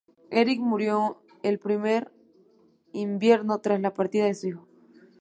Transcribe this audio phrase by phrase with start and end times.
[0.31, 2.11] Erik murió el primer
[2.91, 4.67] invierno, tras la partida de su hijo.